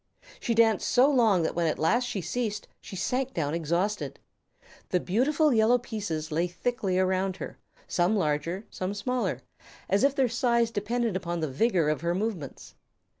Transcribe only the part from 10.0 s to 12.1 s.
if their size depended upon the vigor of